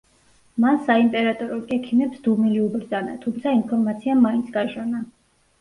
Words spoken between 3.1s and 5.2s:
თუმცა ინფორმაციამ მაინც გაჟონა.